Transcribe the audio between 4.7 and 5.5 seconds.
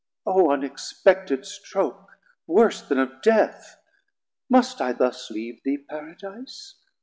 I thus